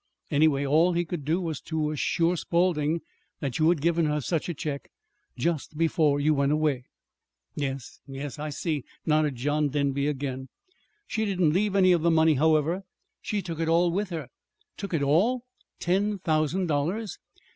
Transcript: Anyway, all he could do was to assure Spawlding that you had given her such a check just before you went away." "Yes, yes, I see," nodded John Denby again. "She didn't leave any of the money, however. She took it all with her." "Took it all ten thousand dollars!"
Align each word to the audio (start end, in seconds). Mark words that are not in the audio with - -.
Anyway, 0.31 0.65
all 0.65 0.93
he 0.93 1.05
could 1.05 1.23
do 1.23 1.39
was 1.39 1.61
to 1.61 1.91
assure 1.91 2.35
Spawlding 2.35 3.01
that 3.39 3.59
you 3.59 3.69
had 3.69 3.81
given 3.83 4.07
her 4.07 4.19
such 4.19 4.49
a 4.49 4.53
check 4.55 4.89
just 5.37 5.77
before 5.77 6.19
you 6.19 6.33
went 6.33 6.51
away." 6.51 6.85
"Yes, 7.53 7.99
yes, 8.07 8.39
I 8.39 8.49
see," 8.49 8.83
nodded 9.05 9.35
John 9.35 9.69
Denby 9.69 10.07
again. 10.07 10.49
"She 11.05 11.23
didn't 11.25 11.53
leave 11.53 11.75
any 11.75 11.91
of 11.91 12.01
the 12.01 12.09
money, 12.09 12.33
however. 12.33 12.81
She 13.21 13.43
took 13.43 13.59
it 13.59 13.69
all 13.69 13.91
with 13.91 14.09
her." 14.09 14.29
"Took 14.75 14.95
it 14.95 15.03
all 15.03 15.43
ten 15.79 16.17
thousand 16.17 16.65
dollars!" 16.65 17.19